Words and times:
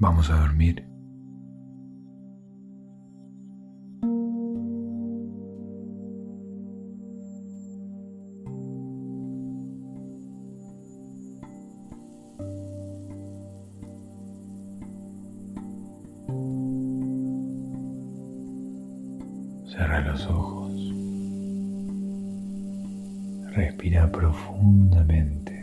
Vamos 0.00 0.30
a 0.30 0.36
dormir. 0.36 0.82
Cierra 19.66 20.00
los 20.00 20.26
ojos. 20.28 20.72
Respira 23.54 24.10
profundamente. 24.10 25.59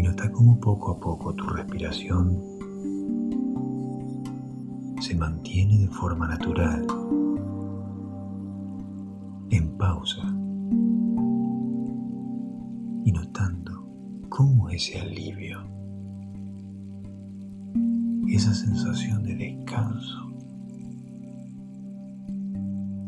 Y 0.00 0.02
nota 0.02 0.32
cómo 0.32 0.58
poco 0.58 0.92
a 0.92 0.98
poco 0.98 1.34
tu 1.34 1.44
respiración 1.46 2.40
se 4.98 5.14
mantiene 5.14 5.76
de 5.76 5.88
forma 5.88 6.26
natural, 6.26 6.86
en 9.50 9.76
pausa, 9.76 10.22
y 13.04 13.12
notando 13.12 13.84
cómo 14.30 14.70
ese 14.70 14.98
alivio, 14.98 15.58
esa 18.26 18.54
sensación 18.54 19.22
de 19.22 19.34
descanso, 19.34 20.32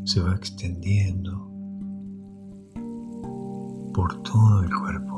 se 0.05 0.21
va 0.21 0.35
extendiendo 0.35 1.51
por 3.95 4.23
todo 4.23 4.63
el 4.63 4.75
cuerpo. 4.75 5.12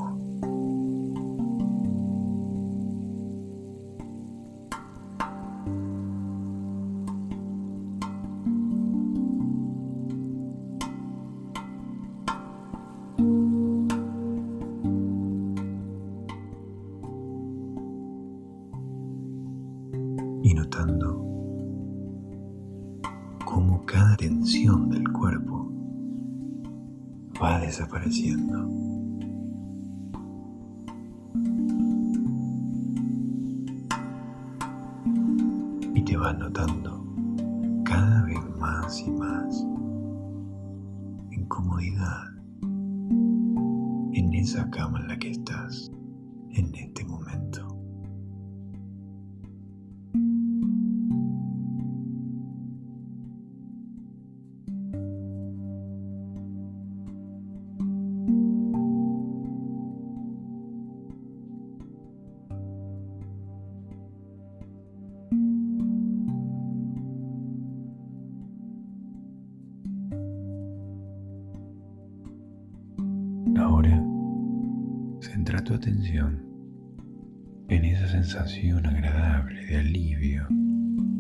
Sensación 78.55 78.87
agradable 78.87 79.67
de 79.67 79.77
alivio 79.79 80.47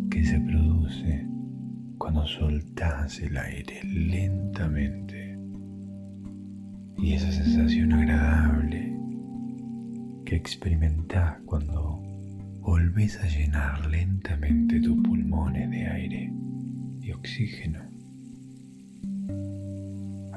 que 0.08 0.24
se 0.24 0.38
produce 0.38 1.26
cuando 1.98 2.24
soltás 2.28 3.18
el 3.20 3.36
aire 3.36 3.82
lentamente. 3.82 5.36
Y 6.96 7.14
esa 7.14 7.32
sensación 7.32 7.92
agradable 7.92 8.96
que 10.24 10.36
experimentás 10.36 11.38
cuando 11.44 12.00
volvés 12.60 13.18
a 13.18 13.26
llenar 13.26 13.84
lentamente 13.86 14.80
tus 14.80 15.02
pulmones 15.02 15.68
de 15.70 15.86
aire 15.88 16.32
y 17.02 17.10
oxígeno. 17.10 17.80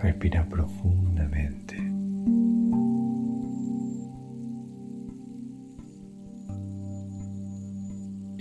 Respira 0.02 0.50
profundamente. 0.50 1.87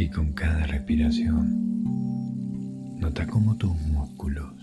Y 0.07 0.09
con 0.09 0.35
cada 0.35 0.65
respiración, 0.69 1.49
nota 3.01 3.27
cómo 3.27 3.57
tus 3.57 3.75
músculos 3.89 4.56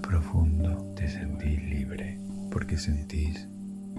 profundo, 0.00 0.76
te 0.94 1.08
sentís 1.08 1.62
libre, 1.64 2.18
porque 2.50 2.76
sentís 2.76 3.48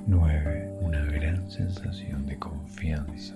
nueve, 0.08 0.72
una 0.82 1.04
gran 1.06 1.50
sensación 1.50 2.26
de 2.26 2.38
confianza, 2.38 3.36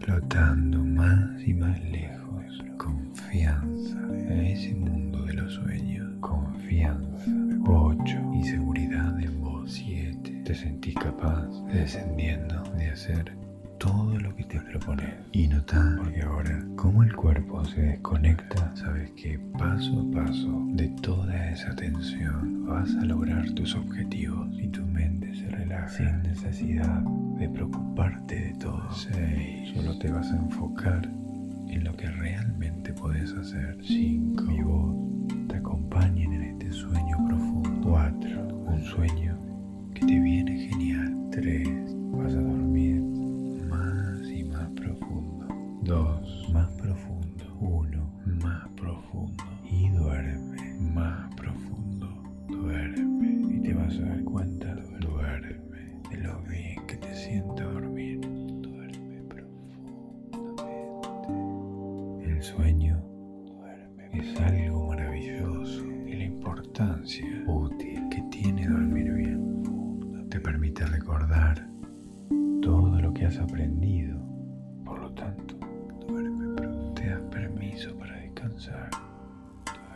flotando 0.00 0.78
más 0.84 1.40
y 1.46 1.54
más 1.54 1.82
lejos, 1.84 2.62
confianza 2.76 3.98
a 4.28 4.42
ese 4.42 4.74
mundo 4.74 5.22
de 5.24 5.34
los 5.34 5.54
sueños, 5.54 6.10
confianza, 6.20 7.30
ocho, 7.66 8.32
y 8.34 8.44
seguridad 8.44 9.18
en 9.20 9.40
vos, 9.40 9.72
siete, 9.72 10.42
te 10.44 10.54
sentís 10.54 10.94
capaz, 10.94 11.48
descendiendo, 11.72 12.62
de 12.76 12.90
hacer 12.90 13.32
todo 13.78 14.18
lo 14.18 14.34
que 14.34 14.44
te 14.44 14.60
propones. 14.60 15.14
Y 15.32 15.48
notá, 15.48 15.96
porque 15.98 16.24
en 30.86 31.84
lo 31.84 31.96
que 31.96 32.08
realmente 32.10 32.92
puedes 32.92 33.32
hacer. 33.32 33.78
5 33.82 34.44
has 73.24 73.38
aprendido. 73.38 74.18
Por 74.84 74.98
lo 75.00 75.10
tanto, 75.12 75.56
te 76.94 77.08
das 77.08 77.22
permiso 77.30 77.96
para 77.96 78.16
descansar. 78.18 78.90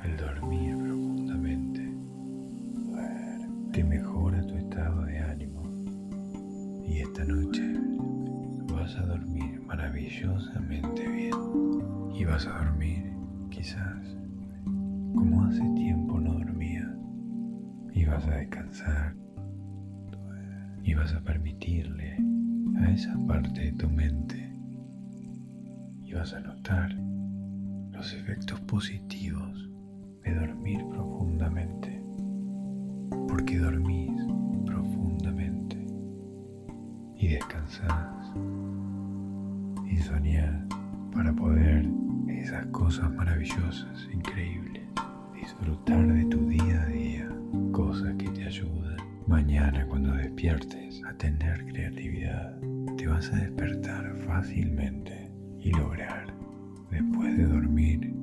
El 0.04 0.16
dormir 0.16 0.76
profundamente 0.76 1.92
te 3.72 3.84
mejora 3.84 4.40
tu 4.46 4.54
estado 4.54 5.02
de 5.02 5.18
ánimo. 5.18 5.62
Y 6.86 7.00
esta 7.00 7.24
noche 7.24 7.74
vas 8.72 8.96
a 8.96 9.06
dormir 9.06 9.60
maravillosamente 9.66 11.06
bien. 11.08 11.34
Y 12.14 12.24
vas 12.24 12.46
a 12.46 12.64
dormir 12.64 13.12
quizás 13.50 14.16
como 15.14 15.44
hace 15.44 15.62
tiempo 15.74 16.18
no 16.18 16.32
dormías. 16.34 16.88
Y 17.92 18.04
vas 18.06 18.26
a 18.26 18.36
descansar 18.36 19.14
y 20.82 20.94
vas 20.94 21.12
a 21.12 21.20
permitirle 21.20 22.16
a 22.80 22.90
esa 22.90 23.14
parte 23.26 23.60
de 23.60 23.72
tu 23.72 23.88
mente 23.88 24.52
y 26.04 26.12
vas 26.14 26.32
a 26.32 26.40
notar 26.40 26.94
los 27.92 28.12
efectos 28.12 28.60
positivos 28.60 29.68
de 30.22 30.34
dormir 30.34 30.84
profundamente, 30.90 32.02
porque 33.28 33.58
dormís 33.58 34.20
profundamente 34.64 35.76
y 37.16 37.28
descansás 37.28 38.32
y 39.90 39.96
soñás 39.98 40.64
para 41.12 41.32
poder 41.32 41.88
esas 42.28 42.66
cosas 42.66 43.10
maravillosas, 43.12 44.08
increíbles, 44.12 44.88
disfrutar 45.34 46.06
de 46.06 46.17
vas 53.18 53.32
a 53.32 53.36
despertar 53.36 54.14
fácilmente 54.28 55.28
y 55.58 55.72
lograr, 55.72 56.32
después 56.88 57.36
de 57.36 57.46
dormir 57.48 58.14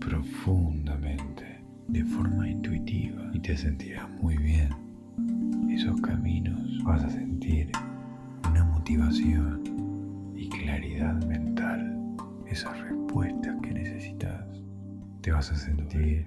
profundamente, 0.00 1.62
de 1.88 2.02
forma 2.02 2.48
intuitiva, 2.48 3.30
y 3.34 3.40
te 3.40 3.54
sentirás 3.54 4.08
muy 4.22 4.38
bien. 4.38 4.70
Esos 5.68 6.00
caminos 6.00 6.82
vas 6.82 7.04
a 7.04 7.10
sentir 7.10 7.72
una 8.48 8.64
motivación 8.64 10.32
y 10.34 10.48
claridad 10.48 11.22
mental, 11.26 11.94
esas 12.46 12.80
respuestas 12.80 13.54
que 13.60 13.74
necesitas. 13.74 14.46
Te 15.20 15.30
vas 15.30 15.52
a 15.52 15.56
sentir 15.56 16.26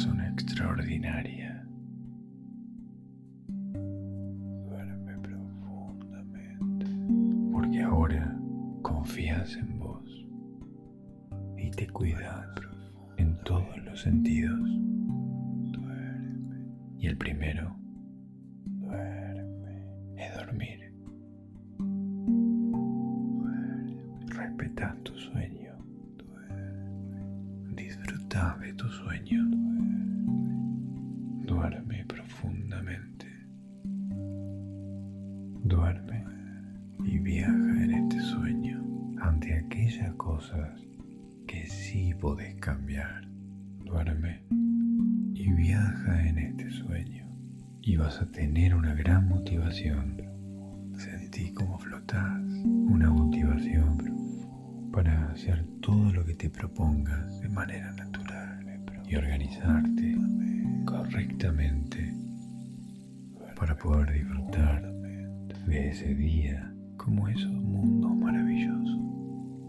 persona 0.00 0.28
extraordinaria. 0.30 1.62
Duerme 4.64 5.18
profundamente. 5.18 6.86
Porque 7.52 7.82
ahora 7.82 8.34
confías 8.80 9.56
en 9.56 9.78
vos 9.78 10.26
y 11.58 11.70
te 11.72 11.86
cuidas 11.88 12.48
en 13.18 13.36
todos 13.44 13.76
los 13.84 14.00
sentidos. 14.00 14.58
Y 16.98 17.06
el 17.06 17.18
primero 17.18 17.76
es 20.16 20.34
dormir. 20.34 20.94
Respetá 24.28 24.96
tu 25.02 25.14
sueño. 25.18 25.74
Disfruta 27.74 28.56
de 28.62 28.72
tu 28.72 28.88
sueño. 28.88 29.79
Duerme 31.60 32.06
profundamente. 32.06 33.26
Duerme 35.62 36.24
y 37.04 37.18
viaja 37.18 37.84
en 37.84 37.90
este 37.90 38.18
sueño 38.18 38.82
ante 39.20 39.52
aquellas 39.58 40.14
cosas 40.14 40.80
que 41.46 41.66
sí 41.66 42.14
podés 42.14 42.54
cambiar. 42.60 43.28
Duerme 43.84 44.42
y 45.34 45.52
viaja 45.52 46.26
en 46.26 46.38
este 46.38 46.70
sueño 46.70 47.28
y 47.82 47.96
vas 47.96 48.22
a 48.22 48.30
tener 48.32 48.74
una 48.74 48.94
gran 48.94 49.28
motivación. 49.28 50.16
Sentí 50.96 51.52
como 51.52 51.78
flotás, 51.78 52.40
una 52.64 53.10
motivación 53.10 54.88
para 54.94 55.30
hacer 55.30 55.66
todo 55.82 56.10
lo 56.10 56.24
que 56.24 56.36
te 56.36 56.48
propongas 56.48 57.38
de 57.42 57.50
manera 57.50 57.92
natural 57.92 58.60
y 59.06 59.16
organizarte 59.16 59.79
poder 63.82 64.12
disfrutar 64.12 64.92
de 65.66 65.88
ese 65.88 66.14
día 66.14 66.72
como 66.96 67.28
esos 67.28 67.50
mundos 67.50 68.14
maravillosos 68.14 68.98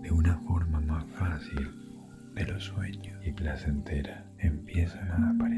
de 0.01 0.11
una 0.11 0.37
forma 0.39 0.81
más 0.81 1.05
fácil 1.17 1.71
de 2.35 2.45
los 2.45 2.63
sueños 2.63 3.17
y 3.25 3.31
placentera 3.31 4.25
empiezan 4.39 5.09
a 5.09 5.29
aparecer 5.31 5.50